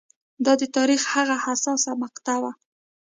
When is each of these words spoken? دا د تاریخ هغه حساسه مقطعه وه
دا 0.45 0.53
د 0.61 0.63
تاریخ 0.77 1.01
هغه 1.13 1.35
حساسه 1.45 1.91
مقطعه 2.03 2.39
وه 2.41 2.51